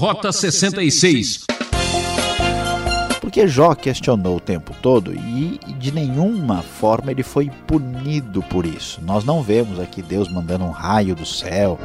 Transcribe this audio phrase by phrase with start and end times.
[0.00, 1.44] Rota 66
[3.20, 8.98] porque Jó questionou o tempo todo e de nenhuma forma ele foi punido por isso.
[9.02, 11.78] Nós não vemos aqui Deus mandando um raio do céu.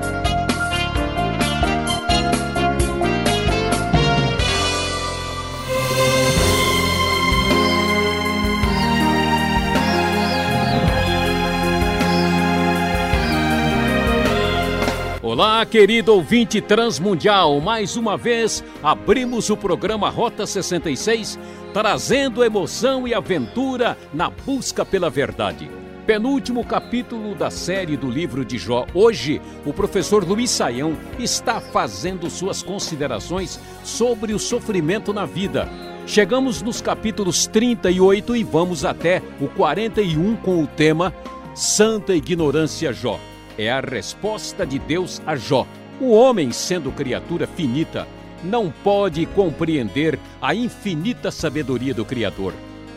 [15.56, 17.62] Olá, querido ouvinte transmundial.
[17.62, 21.40] Mais uma vez abrimos o programa Rota 66,
[21.74, 25.72] trazendo emoção e aventura na busca pela verdade.
[26.06, 28.86] Penúltimo capítulo da série do livro de Jó.
[28.94, 35.70] Hoje, o professor Luiz Saião está fazendo suas considerações sobre o sofrimento na vida.
[36.06, 41.14] Chegamos nos capítulos 38 e vamos até o 41 com o tema
[41.54, 43.18] Santa Ignorância Jó
[43.58, 45.66] é a resposta de Deus a Jó.
[46.00, 48.08] O homem, sendo criatura finita,
[48.44, 52.54] não pode compreender a infinita sabedoria do Criador.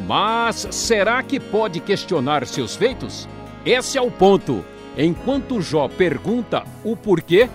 [0.07, 3.29] Mas será que pode questionar seus feitos?
[3.65, 4.65] Esse é o ponto.
[4.97, 7.49] Enquanto Jó pergunta o porquê,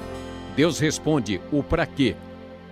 [0.56, 2.16] Deus responde o para quê.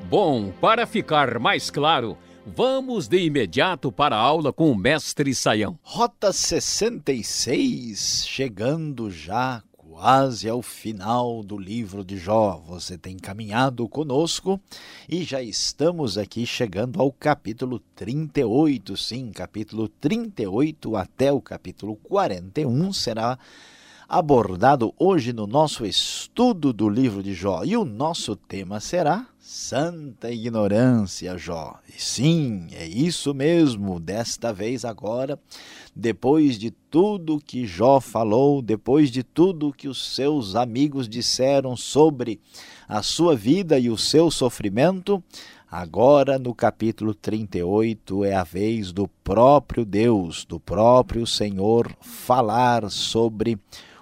[0.09, 5.79] Bom, para ficar mais claro, vamos de imediato para a aula com o mestre Saião.
[5.81, 9.63] Rota 66, chegando já
[10.01, 12.59] quase ao final do livro de Jó.
[12.65, 14.59] Você tem caminhado conosco
[15.07, 18.97] e já estamos aqui chegando ao capítulo 38.
[18.97, 23.37] Sim, capítulo 38 até o capítulo 41 será
[24.13, 27.63] abordado hoje no nosso estudo do livro de Jó.
[27.63, 31.79] E o nosso tema será Santa Ignorância, Jó.
[31.87, 34.01] E sim, é isso mesmo.
[34.01, 35.39] Desta vez agora
[35.95, 42.41] depois de tudo que Jó falou, depois de tudo que os seus amigos disseram sobre
[42.89, 45.23] a sua vida e o seu sofrimento,
[45.71, 53.57] agora no capítulo 38 é a vez do próprio Deus, do próprio Senhor, falar sobre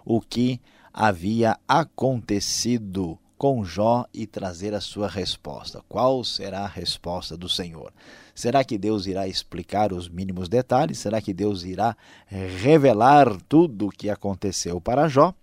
[0.05, 0.59] o que
[0.93, 5.81] havia acontecido com Jó e trazer a sua resposta.
[5.87, 7.93] Qual será a resposta do Senhor?
[8.35, 10.99] Será que Deus irá explicar os mínimos detalhes?
[10.99, 11.95] Será que Deus irá
[12.27, 15.33] revelar tudo o que aconteceu para Jó?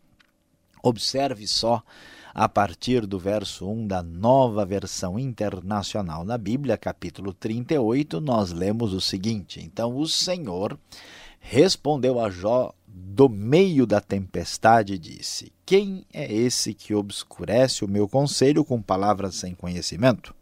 [0.83, 1.83] Observe só
[2.35, 8.93] a partir do verso 1 da nova versão internacional na Bíblia, capítulo 38, nós lemos
[8.93, 10.79] o seguinte: Então o Senhor
[11.41, 18.09] respondeu a Jó do meio da tempestade disse: Quem é esse que obscurece o meu
[18.09, 20.35] conselho com palavras sem conhecimento?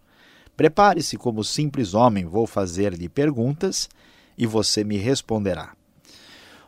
[0.56, 3.88] Prepare-se como simples homem, vou fazer-lhe perguntas
[4.38, 5.72] e você me responderá.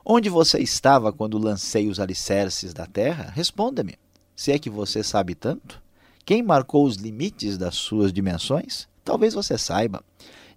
[0.05, 3.31] Onde você estava quando lancei os alicerces da terra?
[3.33, 3.95] Responda-me.
[4.35, 5.81] Se é que você sabe tanto?
[6.25, 8.89] Quem marcou os limites das suas dimensões?
[9.05, 10.03] Talvez você saiba.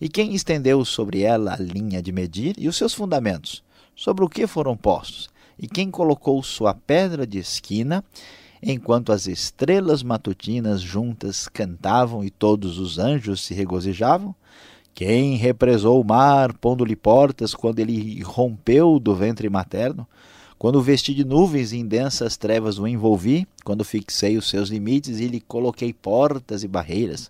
[0.01, 3.63] E quem estendeu sobre ela a linha de medir e os seus fundamentos?
[3.99, 5.29] Sobre o que foram postos?
[5.59, 8.01] E quem colocou sua pedra de esquina
[8.63, 14.33] enquanto as estrelas matutinas juntas cantavam e todos os anjos se regozijavam?
[14.95, 20.07] Quem represou o mar, pondo-lhe portas quando ele rompeu do ventre materno?
[20.57, 25.19] Quando vesti de nuvens e em densas trevas o envolvi, quando fixei os seus limites
[25.19, 27.29] e lhe coloquei portas e barreiras,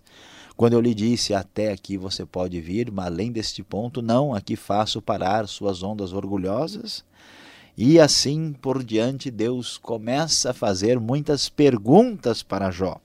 [0.60, 4.56] quando eu lhe disse até aqui você pode vir, mas além deste ponto não, aqui
[4.56, 7.02] faço parar suas ondas orgulhosas,
[7.78, 13.00] e assim por diante, Deus começa a fazer muitas perguntas para Jó.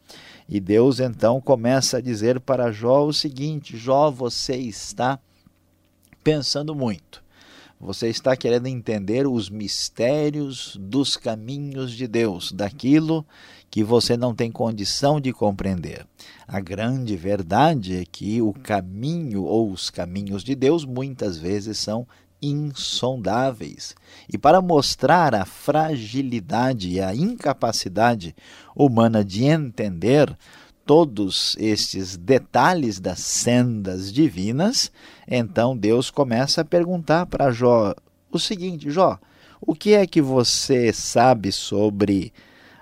[0.49, 5.17] E Deus então começa a dizer para Jó o seguinte: Jó, você está
[6.21, 7.23] pensando muito.
[7.79, 13.25] Você está querendo entender os mistérios dos caminhos de Deus, daquilo
[13.69, 16.05] que você não tem condição de compreender.
[16.47, 22.07] A grande verdade é que o caminho ou os caminhos de Deus muitas vezes são
[22.41, 23.95] insondáveis.
[24.31, 28.35] E para mostrar a fragilidade e a incapacidade
[28.75, 30.35] humana de entender
[30.85, 34.91] todos estes detalhes das sendas divinas,
[35.27, 37.95] então Deus começa a perguntar para Jó
[38.31, 39.17] o seguinte: Jó,
[39.59, 42.31] o que é que você sabe sobre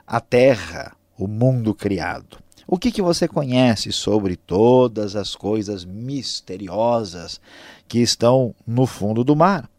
[0.05, 2.37] a terra, o mundo criado?
[2.67, 7.39] O que, que você conhece sobre todas as coisas misteriosas
[7.87, 9.69] que estão no fundo do mar?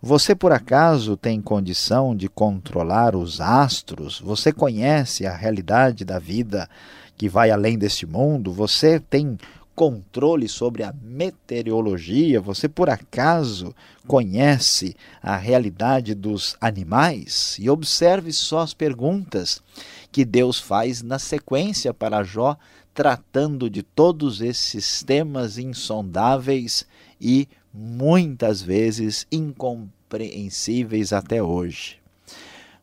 [0.00, 4.20] Você por acaso tem condição de controlar os astros?
[4.20, 6.68] Você conhece a realidade da vida
[7.16, 8.52] que vai além deste mundo?
[8.52, 9.38] Você tem
[9.74, 12.40] controle sobre a meteorologia?
[12.40, 13.74] Você por acaso
[14.06, 17.56] conhece a realidade dos animais?
[17.58, 19.62] E observe só as perguntas
[20.10, 22.56] que Deus faz na sequência para Jó
[22.94, 26.86] tratando de todos esses temas insondáveis
[27.20, 32.01] e muitas vezes incompreensíveis até hoje.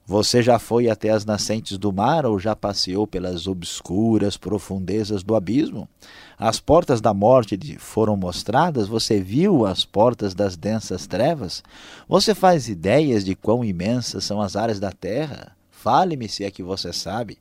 [0.09, 5.35] Você já foi até as nascentes do mar ou já passeou pelas obscuras profundezas do
[5.35, 5.87] abismo?
[6.35, 8.87] As portas da morte foram mostradas?
[8.87, 11.61] Você viu as portas das densas trevas?
[12.07, 15.55] Você faz ideias de quão imensas são as áreas da terra?
[15.69, 17.37] Fale-me se é que você sabe.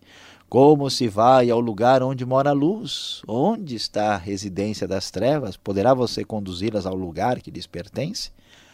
[0.47, 3.23] Como se vai ao lugar onde mora a luz?
[3.27, 5.57] Onde está a residência das trevas?
[5.57, 8.31] Poderá você conduzi-las ao lugar que lhes pertence?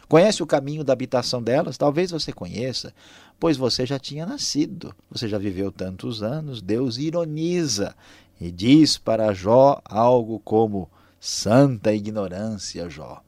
[0.09, 1.79] Conhece o caminho da habitação delas?
[1.79, 2.93] Talvez você conheça,
[3.39, 6.63] pois você já tinha nascido, você já viveu tantos anos.
[6.63, 7.95] Deus ironiza
[8.41, 10.89] e diz para Jó algo como:
[11.21, 13.23] Santa ignorância, Jó.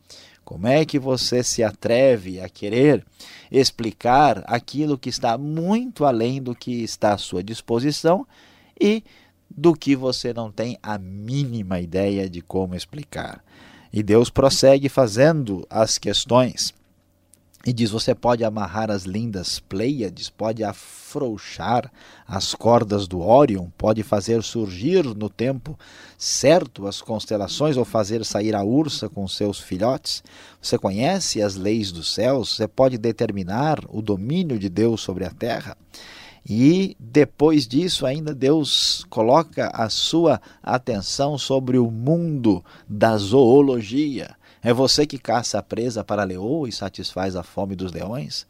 [0.45, 3.05] Como é que você se atreve a querer
[3.51, 8.25] explicar aquilo que está muito além do que está à sua disposição
[8.81, 9.03] e
[9.51, 13.43] do que você não tem a mínima ideia de como explicar?
[13.93, 16.73] E Deus prossegue fazendo as questões.
[17.67, 21.91] E diz: Você pode amarrar as lindas Pleiades, pode afrouxar
[22.25, 25.77] as cordas do Órion, pode fazer surgir no tempo
[26.17, 30.23] certo as constelações ou fazer sair a ursa com seus filhotes.
[30.63, 35.31] Você conhece as leis dos céus, você pode determinar o domínio de Deus sobre a
[35.31, 35.77] terra.
[36.49, 44.37] E depois disso, ainda Deus coloca a sua atenção sobre o mundo da zoologia.
[44.67, 48.49] É você que caça a presa para a leoa e satisfaz a fome dos leões?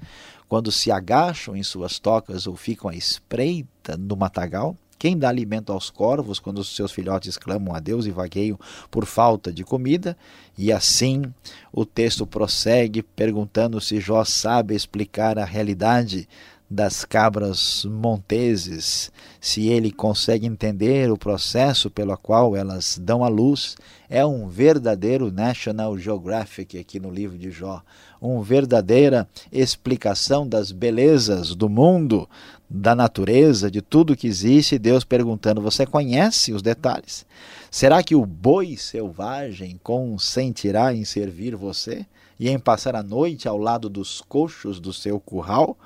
[0.49, 4.75] Quando se agacham em suas tocas ou ficam à espreita no matagal?
[4.99, 8.59] Quem dá alimento aos corvos quando os seus filhotes clamam a Deus e vagueiam
[8.91, 10.17] por falta de comida?
[10.57, 11.23] E assim
[11.71, 16.27] o texto prossegue perguntando se Jó sabe explicar a realidade
[16.69, 23.77] das cabras monteses, se ele consegue entender o processo pelo qual elas dão à luz,
[24.09, 27.83] é um verdadeiro National Geographic aqui no livro de Jó,
[28.21, 32.29] uma verdadeira explicação das belezas do mundo,
[32.69, 37.25] da natureza, de tudo que existe, Deus perguntando: você conhece os detalhes?
[37.71, 42.05] Será que o boi selvagem consentirá em servir você
[42.41, 45.77] e em passar a noite ao lado dos coxos do seu curral?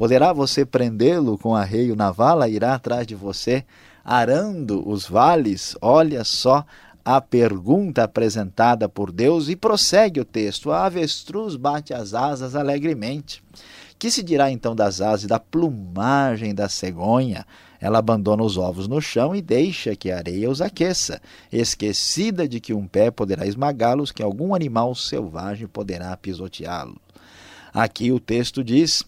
[0.00, 3.66] Poderá você prendê-lo com arreio na vala, irá atrás de você,
[4.02, 5.76] arando os vales?
[5.78, 6.64] Olha só
[7.04, 10.70] a pergunta apresentada por Deus e prossegue o texto.
[10.72, 13.44] A avestruz bate as asas alegremente.
[13.98, 17.44] Que se dirá então das asas e da plumagem da cegonha?
[17.78, 21.20] Ela abandona os ovos no chão e deixa que a areia os aqueça,
[21.52, 26.96] esquecida de que um pé poderá esmagá-los, que algum animal selvagem poderá pisoteá-los.
[27.74, 29.04] Aqui o texto diz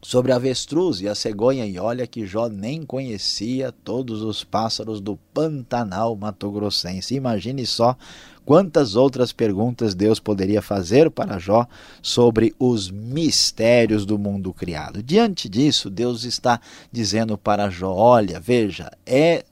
[0.00, 5.00] sobre a avestruz e a cegonha, e olha que Jó nem conhecia todos os pássaros
[5.00, 7.14] do Pantanal Mato-Grossense.
[7.14, 7.96] Imagine só
[8.44, 11.66] quantas outras perguntas Deus poderia fazer para Jó
[12.00, 15.02] sobre os mistérios do mundo criado.
[15.02, 19.44] Diante disso, Deus está dizendo para Jó: olha, veja, é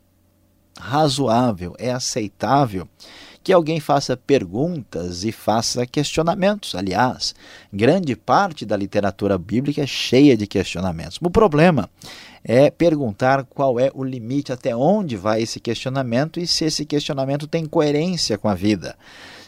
[0.78, 2.88] razoável, é aceitável
[3.44, 6.74] que alguém faça perguntas e faça questionamentos.
[6.74, 7.34] Aliás,
[7.70, 11.18] grande parte da literatura bíblica é cheia de questionamentos.
[11.20, 11.90] O problema
[12.42, 17.46] é perguntar qual é o limite, até onde vai esse questionamento e se esse questionamento
[17.46, 18.96] tem coerência com a vida.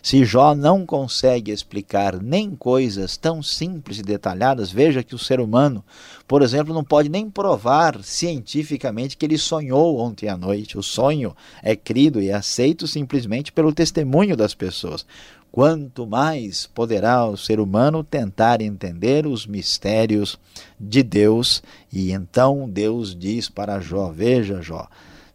[0.06, 5.40] Se Jó não consegue explicar nem coisas tão simples e detalhadas, veja que o ser
[5.40, 5.84] humano,
[6.28, 10.78] por exemplo, não pode nem provar cientificamente que ele sonhou ontem à noite.
[10.78, 15.04] O sonho é crido e aceito simplesmente pelo testemunho das pessoas.
[15.50, 20.38] Quanto mais poderá o ser humano tentar entender os mistérios
[20.78, 24.86] de Deus, e então Deus diz para Jó: Veja, Jó,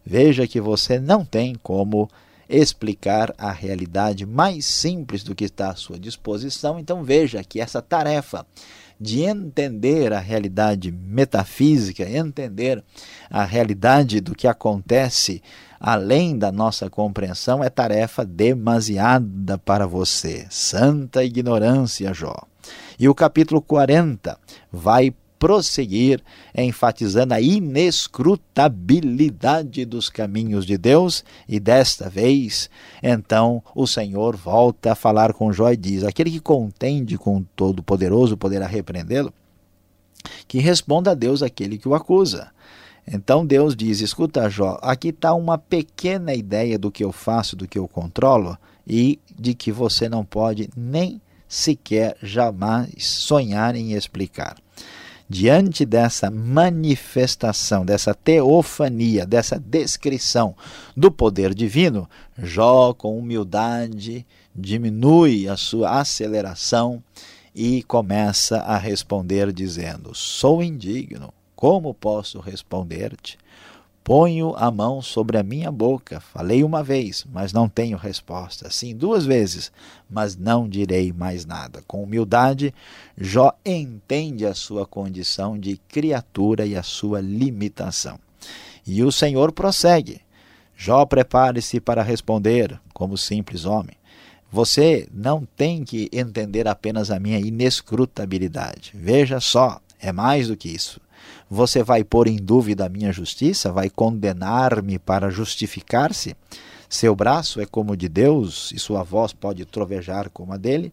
[0.02, 2.08] veja que você não tem como
[2.48, 6.78] explicar a realidade mais simples do que está à sua disposição.
[6.78, 8.46] Então veja que essa tarefa
[9.00, 12.82] de entender a realidade metafísica, entender
[13.28, 15.42] a realidade do que acontece
[15.80, 20.46] além da nossa compreensão, é tarefa demasiada para você.
[20.48, 22.36] Santa ignorância, Jó.
[22.96, 24.38] E o capítulo 40
[24.70, 26.22] vai prosseguir
[26.56, 32.70] enfatizando a inescrutabilidade dos caminhos de Deus, e desta vez,
[33.02, 37.46] então, o Senhor volta a falar com Jó e diz: Aquele que contende com o
[37.56, 39.34] Todo-Poderoso poderá repreendê-lo?
[40.46, 42.52] Que responda a Deus aquele que o acusa.
[43.04, 47.66] Então Deus diz: Escuta, Jó, aqui está uma pequena ideia do que eu faço, do
[47.66, 48.56] que eu controlo
[48.86, 54.56] e de que você não pode nem sequer jamais sonhar em explicar.
[55.28, 60.54] Diante dessa manifestação, dessa teofania, dessa descrição
[60.96, 67.02] do poder divino, Jó, com humildade, diminui a sua aceleração
[67.54, 73.38] e começa a responder dizendo: Sou indigno, como posso responder-te?
[74.04, 76.18] Ponho a mão sobre a minha boca.
[76.18, 78.68] Falei uma vez, mas não tenho resposta.
[78.68, 79.70] Sim, duas vezes,
[80.10, 81.82] mas não direi mais nada.
[81.86, 82.74] Com humildade,
[83.16, 88.18] Jó entende a sua condição de criatura e a sua limitação.
[88.84, 90.20] E o Senhor prossegue.
[90.76, 93.96] Jó, prepare-se para responder como simples homem.
[94.50, 98.90] Você não tem que entender apenas a minha inescrutabilidade.
[98.94, 101.00] Veja só, é mais do que isso.
[101.50, 103.72] Você vai pôr em dúvida a minha justiça?
[103.72, 106.36] Vai condenar-me para justificar-se?
[106.88, 110.92] Seu braço é como o de Deus e sua voz pode trovejar como a dele.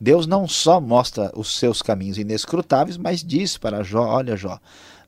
[0.00, 4.58] Deus não só mostra os seus caminhos inescrutáveis, mas diz para Jó: Olha, Jó,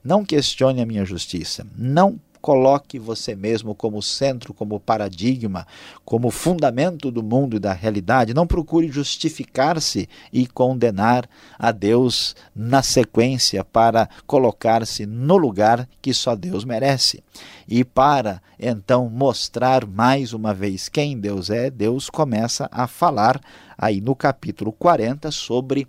[0.02, 5.66] não questione a minha justiça, não coloque você mesmo como centro, como paradigma,
[6.04, 8.34] como fundamento do mundo e da realidade.
[8.34, 11.28] Não procure justificar-se e condenar
[11.58, 17.22] a Deus na sequência para colocar-se no lugar que só Deus merece.
[17.68, 23.40] E para então mostrar mais uma vez quem Deus é, Deus começa a falar
[23.76, 25.86] aí no capítulo 40 sobre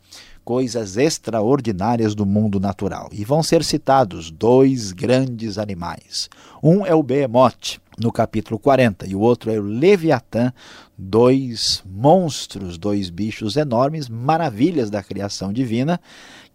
[0.49, 3.07] coisas extraordinárias do mundo natural.
[3.11, 6.27] E vão ser citados dois grandes animais.
[6.63, 10.51] Um é o Behemoth, no capítulo 40, e o outro é o Leviatã,
[10.97, 16.01] dois monstros, dois bichos enormes, maravilhas da criação divina,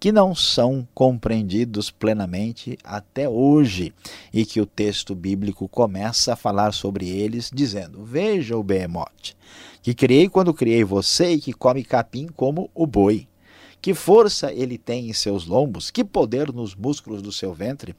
[0.00, 3.94] que não são compreendidos plenamente até hoje,
[4.32, 9.36] e que o texto bíblico começa a falar sobre eles, dizendo: Veja o Behemoth,
[9.80, 13.28] que criei quando criei você e que come capim como o boi.
[13.84, 17.94] Que força ele tem em seus lombos, que poder nos músculos do seu ventre.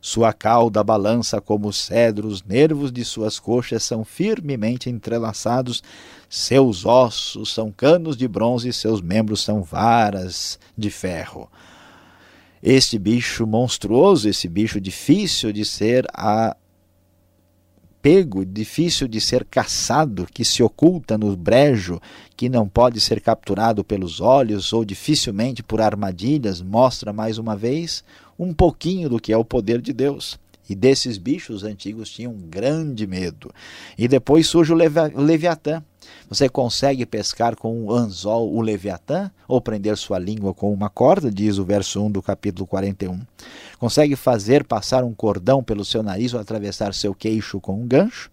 [0.00, 5.80] Sua cauda balança como cedro, os nervos de suas coxas são firmemente entrelaçados,
[6.28, 11.48] seus ossos são canos de bronze e seus membros são varas de ferro.
[12.60, 16.56] Este bicho monstruoso, esse bicho difícil de ser a
[18.00, 22.00] pego, difícil de ser caçado, que se oculta no brejo,
[22.36, 28.04] que não pode ser capturado pelos olhos ou dificilmente por armadilhas, mostra mais uma vez
[28.38, 30.38] um pouquinho do que é o poder de Deus.
[30.70, 33.50] E desses bichos antigos tinham grande medo.
[33.96, 35.82] E depois surge o, Leviatã,
[36.28, 41.30] você consegue pescar com um anzol o leviatã ou prender sua língua com uma corda,
[41.30, 43.20] diz o verso 1 do capítulo 41.
[43.78, 48.30] Consegue fazer passar um cordão pelo seu nariz ou atravessar seu queixo com um gancho?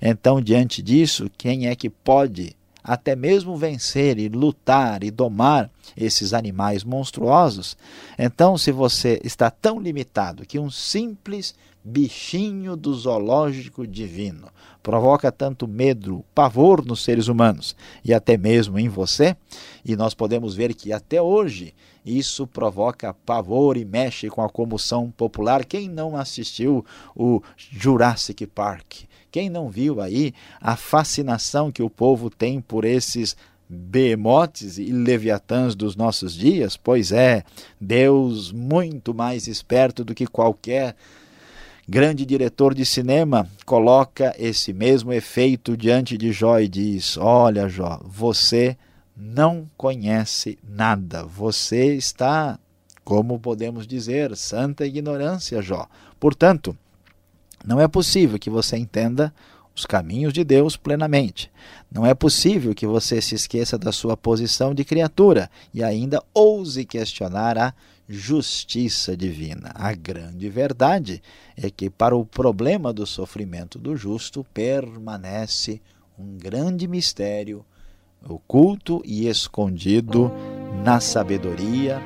[0.00, 6.34] Então, diante disso, quem é que pode até mesmo vencer e lutar e domar esses
[6.34, 7.76] animais monstruosos?
[8.18, 11.54] Então, se você está tão limitado que um simples
[11.84, 14.48] bichinho do zoológico divino
[14.82, 17.74] provoca tanto medo, pavor nos seres humanos
[18.04, 19.34] e até mesmo em você,
[19.84, 21.74] e nós podemos ver que até hoje
[22.04, 25.64] isso provoca pavor e mexe com a comoção popular.
[25.64, 26.84] Quem não assistiu
[27.16, 29.04] o Jurassic Park?
[29.30, 33.34] Quem não viu aí a fascinação que o povo tem por esses
[33.66, 36.76] behemotes e leviatãs dos nossos dias?
[36.76, 37.42] Pois é,
[37.80, 40.94] Deus muito mais esperto do que qualquer
[41.88, 48.00] grande diretor de cinema, coloca esse mesmo efeito diante de Jó e diz: Olha, Jó,
[48.04, 48.76] você
[49.16, 52.58] não conhece nada, você está,
[53.04, 55.86] como podemos dizer, santa ignorância, Jó.
[56.18, 56.76] Portanto,
[57.64, 59.32] não é possível que você entenda
[59.74, 61.50] os caminhos de Deus plenamente.
[61.90, 66.84] Não é possível que você se esqueça da sua posição de criatura e ainda ouse
[66.84, 67.74] questionar a
[68.08, 69.72] justiça divina.
[69.74, 71.22] A grande verdade
[71.56, 75.80] é que, para o problema do sofrimento do justo, permanece
[76.18, 77.64] um grande mistério
[78.28, 80.30] oculto e escondido
[80.84, 82.00] na sabedoria,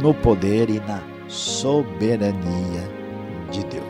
[0.00, 2.88] no poder e na soberania
[3.50, 3.81] de Deus.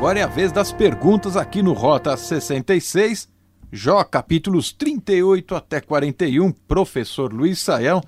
[0.00, 3.28] Agora é a vez das perguntas aqui no Rota 66,
[3.70, 6.52] Jó, capítulos 38 até 41.
[6.52, 8.00] Professor Luiz Saião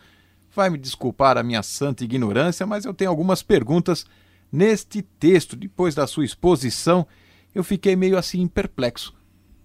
[0.57, 4.07] vai me desculpar a minha santa ignorância, mas eu tenho algumas perguntas
[4.51, 5.55] neste texto.
[5.55, 7.07] Depois da sua exposição,
[7.55, 9.13] eu fiquei meio assim perplexo.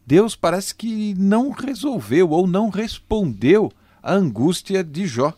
[0.06, 3.72] Deus parece que não resolveu ou não respondeu
[4.04, 5.34] à angústia de Jó.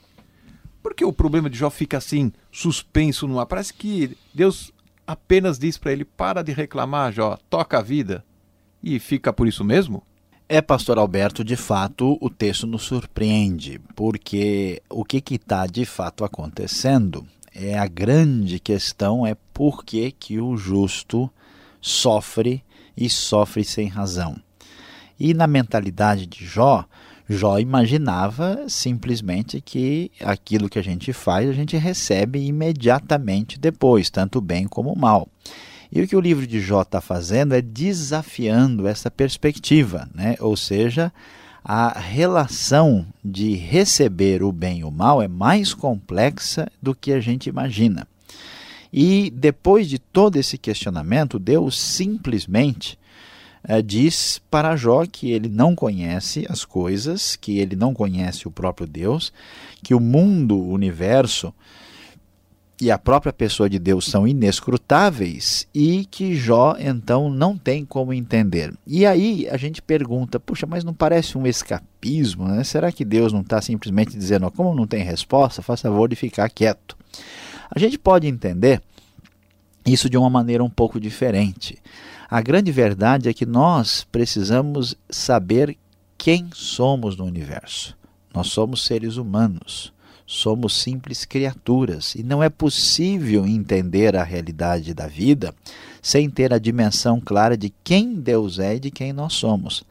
[0.81, 3.45] Por que o problema de Jó fica assim suspenso no ar?
[3.45, 4.73] Parece que Deus
[5.09, 8.23] apenas diz para ele: para de reclamar, Jó, toca a vida.
[8.81, 10.03] E fica por isso mesmo?
[10.47, 16.23] É, pastor Alberto, de fato o texto nos surpreende, porque o que está de fato
[16.23, 21.29] acontecendo é a grande questão é por que, que o justo
[21.81, 22.63] sofre
[22.95, 24.39] e sofre sem razão.
[25.19, 26.85] E na mentalidade de Jó,
[27.29, 34.41] Jó imaginava simplesmente que aquilo que a gente faz a gente recebe imediatamente depois, tanto
[34.41, 35.29] bem como mal.
[35.91, 40.35] E o que o livro de Jó está fazendo é desafiando essa perspectiva, né?
[40.39, 41.13] ou seja,
[41.63, 47.19] a relação de receber o bem e o mal é mais complexa do que a
[47.19, 48.07] gente imagina.
[48.91, 52.97] E depois de todo esse questionamento, Deus simplesmente
[53.63, 58.51] é, diz para Jó que ele não conhece as coisas, que ele não conhece o
[58.51, 59.33] próprio Deus,
[59.83, 61.53] que o mundo, o universo
[62.81, 68.13] e a própria pessoa de Deus são inescrutáveis e que Jó então não tem como
[68.13, 68.73] entender.
[68.87, 72.47] E aí a gente pergunta, puxa, mas não parece um escapismo?
[72.47, 72.63] Né?
[72.63, 76.49] Será que Deus não está simplesmente dizendo, como não tem resposta, faça favor de ficar
[76.49, 76.97] quieto?
[77.69, 78.81] A gente pode entender
[79.85, 81.77] isso de uma maneira um pouco diferente.
[82.31, 85.75] A grande verdade é que nós precisamos saber
[86.15, 87.97] quem somos no universo.
[88.31, 89.91] Nós somos seres humanos,
[90.31, 95.55] somos simples criaturas e não é possível entender a realidade da vida
[96.03, 99.83] sem ter a dimensão clara de quem Deus é e de quem nós somos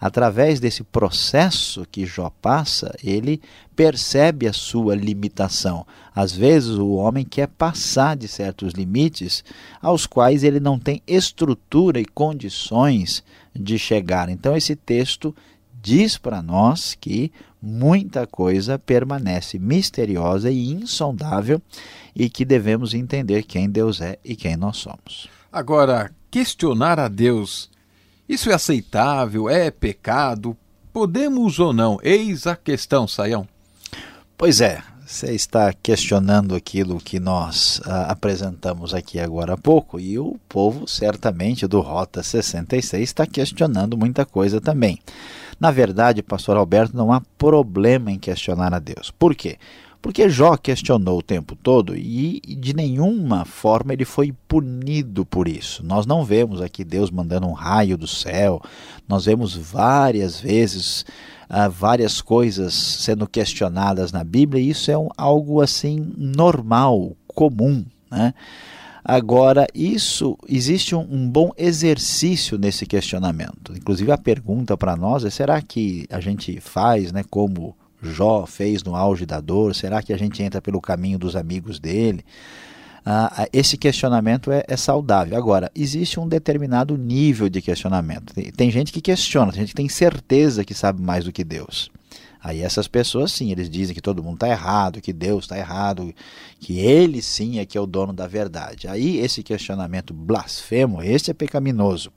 [0.00, 3.40] através desse processo que Jó passa, ele
[3.74, 5.86] percebe a sua limitação.
[6.14, 9.44] Às vezes o homem quer passar de certos limites
[9.80, 13.22] aos quais ele não tem estrutura e condições
[13.54, 14.28] de chegar.
[14.28, 15.34] Então esse texto
[15.86, 17.30] diz para nós que
[17.62, 21.62] muita coisa permanece misteriosa e insondável
[22.12, 25.28] e que devemos entender quem Deus é e quem nós somos.
[25.52, 27.70] Agora, questionar a Deus
[28.28, 29.48] isso é aceitável?
[29.48, 30.56] É pecado?
[30.92, 32.00] Podemos ou não?
[32.02, 33.46] Eis a questão, Saião.
[34.36, 40.18] Pois é, você está questionando aquilo que nós ah, apresentamos aqui agora há pouco, e
[40.18, 44.98] o povo, certamente, do Rota 66, está questionando muita coisa também.
[45.58, 49.10] Na verdade, pastor Alberto, não há problema em questionar a Deus.
[49.10, 49.58] Por quê?
[50.06, 55.84] Porque Jó questionou o tempo todo e de nenhuma forma ele foi punido por isso.
[55.84, 58.62] Nós não vemos aqui Deus mandando um raio do céu,
[59.08, 61.04] nós vemos várias vezes
[61.50, 67.84] uh, várias coisas sendo questionadas na Bíblia e isso é um, algo assim normal, comum.
[68.08, 68.32] Né?
[69.08, 73.72] Agora, isso existe um, um, bom exercício nesse questionamento.
[73.76, 78.82] Inclusive, a pergunta para nós é: será que a gente faz, né, como Jó fez
[78.82, 79.76] no auge da dor?
[79.76, 82.24] Será que a gente entra pelo caminho dos amigos dele?
[83.04, 85.38] Ah, esse questionamento é, é, saudável.
[85.38, 88.34] Agora, existe um determinado nível de questionamento.
[88.34, 91.44] Tem, tem, gente que questiona, tem gente que tem certeza que sabe mais do que
[91.44, 91.92] Deus.
[92.46, 96.14] Aí essas pessoas sim, eles dizem que todo mundo está errado, que Deus está errado,
[96.60, 98.86] que ele sim é que é o dono da verdade.
[98.86, 102.12] Aí esse questionamento blasfemo, esse é pecaminoso.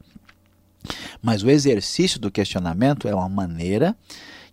[1.19, 3.97] Mas o exercício do questionamento é uma maneira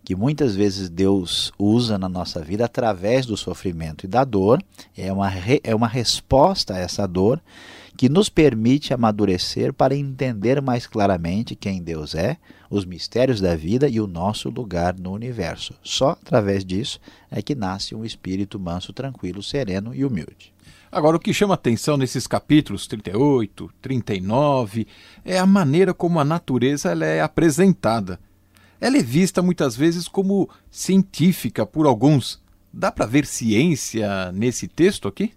[0.03, 4.59] que muitas vezes Deus usa na nossa vida através do sofrimento e da dor,
[4.97, 7.39] é uma, re, é uma resposta a essa dor
[7.97, 12.37] que nos permite amadurecer para entender mais claramente quem Deus é,
[12.69, 15.73] os mistérios da vida e o nosso lugar no universo.
[15.81, 16.99] Só através disso
[17.31, 20.53] é que nasce um espírito manso, tranquilo, sereno e humilde.
[20.91, 24.87] Agora, o que chama atenção nesses capítulos 38, 39
[25.25, 28.19] é a maneira como a natureza ela é apresentada.
[28.79, 32.39] Ela é vista muitas vezes como científica por alguns.
[32.71, 35.33] Dá para ver ciência nesse texto aqui?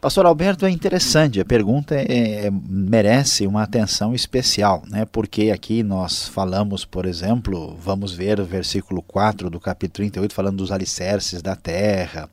[0.00, 5.04] Pastor Alberto, é interessante, a pergunta é, é, merece uma atenção especial, né?
[5.04, 10.56] porque aqui nós falamos, por exemplo, vamos ver o versículo 4 do capítulo 38, falando
[10.56, 12.30] dos alicerces da terra,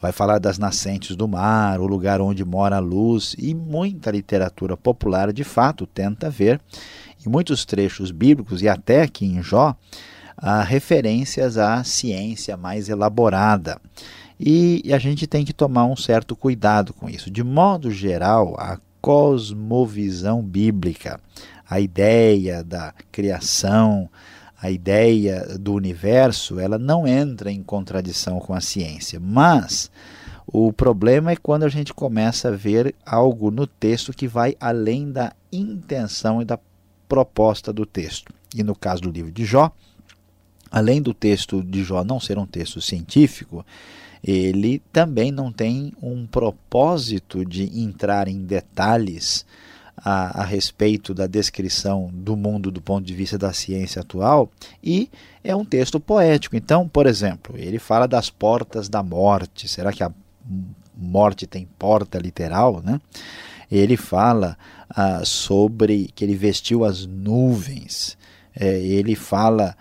[0.00, 4.76] vai falar das nascentes do mar, o lugar onde mora a luz, e muita literatura
[4.76, 6.60] popular de fato tenta ver,
[7.26, 9.74] em muitos trechos bíblicos e até aqui em Jó,
[10.36, 13.80] a referências à ciência mais elaborada.
[14.44, 17.30] E a gente tem que tomar um certo cuidado com isso.
[17.30, 21.20] De modo geral, a cosmovisão bíblica,
[21.70, 24.10] a ideia da criação,
[24.60, 29.88] a ideia do universo, ela não entra em contradição com a ciência, mas
[30.44, 35.12] o problema é quando a gente começa a ver algo no texto que vai além
[35.12, 36.58] da intenção e da
[37.08, 38.32] proposta do texto.
[38.56, 39.70] E no caso do livro de Jó,
[40.68, 43.64] além do texto de Jó não ser um texto científico,
[44.22, 49.44] ele também não tem um propósito de entrar em detalhes
[49.96, 54.50] a, a, respeito da descrição do mundo do ponto de vista da ciência atual
[54.82, 55.08] e
[55.44, 56.56] é um texto poético.
[56.56, 59.68] Então, por exemplo, ele fala das portas da morte.
[59.68, 60.12] Será que a
[60.96, 62.80] morte tem porta literal?
[62.82, 63.00] Né?
[63.70, 64.56] Ele fala
[64.88, 68.16] ah, sobre que ele vestiu as nuvens.
[68.54, 69.76] É, ele fala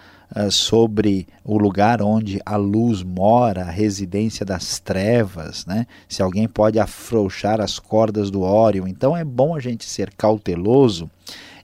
[0.50, 5.86] sobre o lugar onde a luz mora, a residência das trevas, né?
[6.08, 8.88] se alguém pode afrouxar as cordas do Órion.
[8.88, 11.10] Então é bom a gente ser cauteloso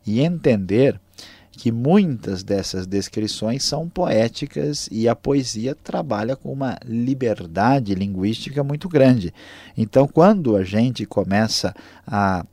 [0.05, 0.99] e entender
[1.51, 8.87] que muitas dessas descrições são poéticas e a poesia trabalha com uma liberdade linguística muito
[8.87, 9.33] grande.
[9.75, 11.73] Então, quando a gente começa
[12.05, 12.45] a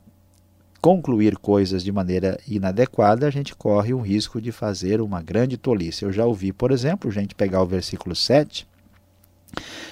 [0.85, 6.05] concluir coisas de maneira inadequada, a gente corre o risco de fazer uma grande tolice.
[6.05, 8.67] Eu já ouvi, por exemplo, gente pegar o versículo 7,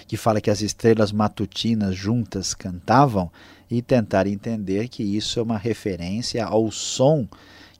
[0.07, 3.31] que fala que as estrelas matutinas juntas cantavam,
[3.71, 7.27] e tentar entender que isso é uma referência ao som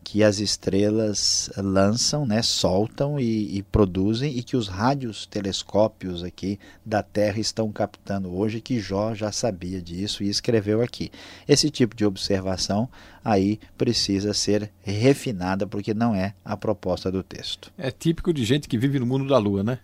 [0.04, 6.60] que as estrelas lançam, né, soltam e, e, produzem e que os rádios telescópios aqui
[6.86, 11.10] da Terra estão captando hoje, que Jó já sabia disso e escreveu aqui.
[11.48, 12.90] Esse tipo de observação
[13.24, 17.72] aí precisa ser refinada porque não é a proposta do texto.
[17.78, 19.80] É típico de gente que vive no mundo da lua, né?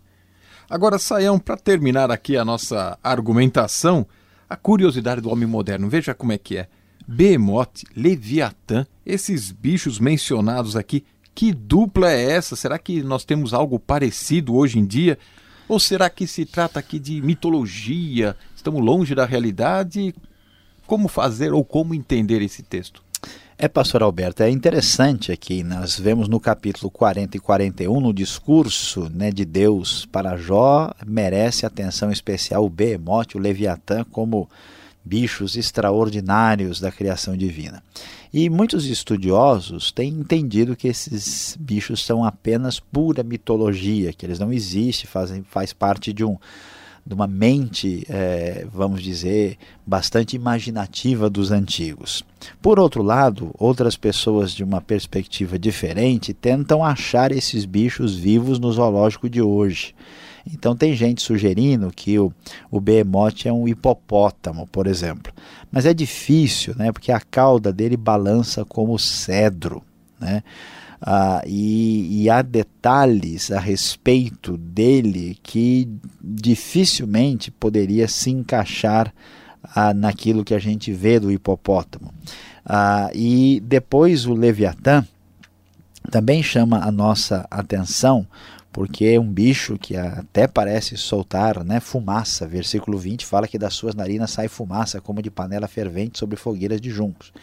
[0.69, 4.05] Agora, Saião, para terminar aqui a nossa argumentação,
[4.47, 6.67] a curiosidade do homem moderno, veja como é que é.
[7.11, 12.55] Behemoth, Leviatã, esses bichos mencionados aqui, que dupla é essa?
[12.55, 15.17] Será que nós temos algo parecido hoje em dia?
[15.67, 18.35] Ou será que se trata aqui de mitologia?
[18.55, 20.13] Estamos longe da realidade?
[20.85, 23.01] Como fazer ou como entender esse texto?
[23.57, 29.09] É, pastor Alberto, é interessante aqui, nós vemos no capítulo 40 e 41, no discurso
[29.09, 34.47] né, de Deus para Jó, merece atenção especial o Behemoth, o Leviatã, como
[35.09, 37.81] bichos extraordinários da criação divina.
[38.31, 44.53] E muitos estudiosos têm entendido que esses bichos são apenas pura mitologia, que eles não
[44.53, 46.37] existem, fazem, faz parte de um
[47.05, 52.23] de uma mente, é, vamos dizer, bastante imaginativa dos antigos.
[52.61, 58.71] Por outro lado, outras pessoas de uma perspectiva diferente tentam achar esses bichos vivos no
[58.71, 59.95] zoológico de hoje.
[60.45, 62.31] Então tem gente sugerindo que o,
[62.69, 65.33] o behemoth é um hipopótamo, por exemplo.
[65.71, 66.91] Mas é difícil, né?
[66.91, 69.83] Porque a cauda dele balança como cedro,
[70.19, 70.43] né?
[71.01, 75.87] Ah, e, e, há detalhes a respeito dele que
[76.21, 79.13] dificilmente poderia se encaixar
[79.63, 82.13] ah, naquilo que a gente vê do hipopótamo.
[82.65, 85.05] Ah, e depois o Leviatã
[86.11, 88.27] também chama a nossa atenção
[88.79, 92.47] porque é um bicho que até parece soltar né, fumaça.
[92.47, 96.79] Versículo 20 fala que das suas narinas sai fumaça, como de panela fervente sobre fogueiras
[96.79, 97.33] de juncos.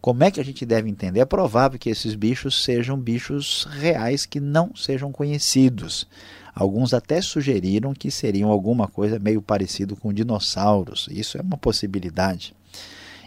[0.00, 1.20] Como é que a gente deve entender?
[1.20, 6.08] É provável que esses bichos sejam bichos reais que não sejam conhecidos.
[6.54, 11.10] Alguns até sugeriram que seriam alguma coisa meio parecido com dinossauros.
[11.10, 12.54] Isso é uma possibilidade.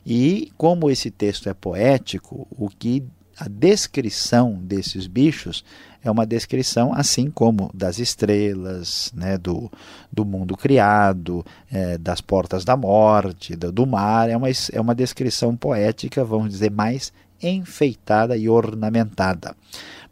[0.03, 3.03] E como esse texto é poético, o que
[3.37, 5.63] a descrição desses bichos
[6.03, 9.71] é uma descrição, assim como das estrelas, né, do,
[10.11, 14.29] do mundo criado, é, das portas da morte, do, do mar.
[14.29, 19.55] É uma, é uma descrição poética, vamos dizer, mais enfeitada e ornamentada.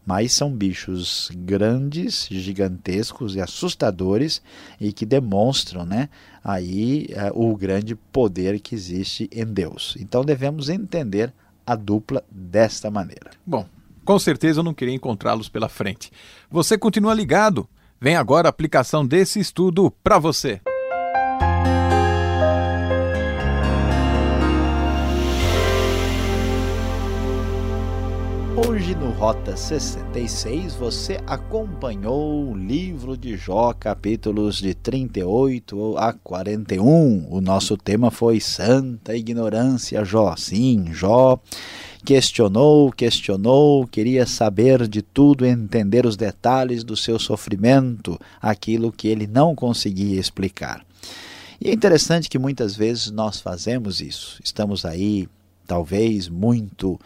[0.05, 4.41] mas são bichos grandes, gigantescos e assustadores
[4.79, 6.09] e que demonstram, né,
[6.43, 9.95] aí é, o grande poder que existe em Deus.
[9.99, 11.33] Então devemos entender
[11.65, 13.31] a dupla desta maneira.
[13.45, 13.65] Bom,
[14.05, 16.11] com certeza eu não queria encontrá-los pela frente.
[16.49, 17.67] Você continua ligado.
[17.99, 20.61] Vem agora a aplicação desse estudo para você.
[28.91, 37.25] Hoje no Rota 66 você acompanhou o livro de Jó, capítulos de 38 a 41.
[37.29, 40.35] O nosso tema foi Santa Ignorância, Jó.
[40.35, 41.39] Sim, Jó
[42.03, 49.25] questionou, questionou, queria saber de tudo, entender os detalhes do seu sofrimento, aquilo que ele
[49.25, 50.85] não conseguia explicar.
[51.61, 54.37] E é interessante que muitas vezes nós fazemos isso.
[54.43, 55.29] Estamos aí,
[55.65, 56.99] talvez, muito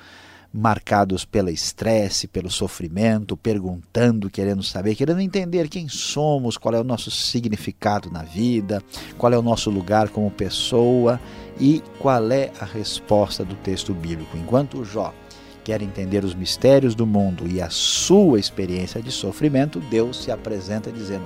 [0.55, 6.83] marcados pelo estresse, pelo sofrimento, perguntando, querendo saber, querendo entender quem somos, qual é o
[6.83, 8.81] nosso significado na vida,
[9.17, 11.19] qual é o nosso lugar como pessoa
[11.59, 14.37] e qual é a resposta do texto bíblico.
[14.37, 15.13] Enquanto Jó
[15.61, 20.89] quer entender os mistérios do mundo e a sua experiência de sofrimento, Deus se apresenta
[20.89, 21.25] dizendo: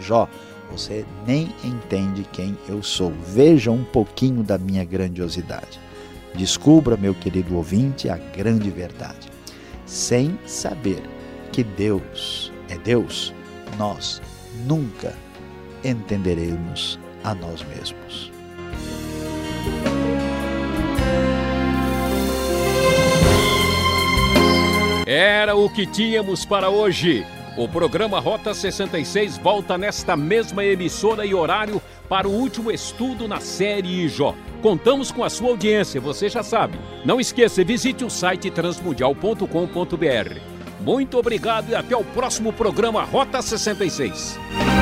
[0.00, 0.26] Jó,
[0.70, 3.12] você nem entende quem eu sou.
[3.26, 5.89] Veja um pouquinho da minha grandiosidade.
[6.34, 9.28] Descubra, meu querido ouvinte, a grande verdade.
[9.84, 11.02] Sem saber
[11.52, 13.34] que Deus é Deus,
[13.76, 14.22] nós
[14.66, 15.14] nunca
[15.84, 18.30] entenderemos a nós mesmos.
[25.06, 27.26] Era o que tínhamos para hoje.
[27.58, 33.38] O programa Rota 66 volta nesta mesma emissora e horário para o último estudo na
[33.38, 34.34] série Jó.
[34.60, 36.76] Contamos com a sua audiência, você já sabe.
[37.04, 40.40] Não esqueça, visite o site transmundial.com.br.
[40.80, 44.79] Muito obrigado e até o próximo programa Rota 66.